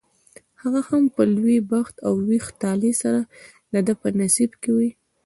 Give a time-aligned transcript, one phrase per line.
[0.61, 3.21] هغه هم په لوی بخت او ویښ طالع سره
[3.73, 4.91] دده په نصیب کې وي.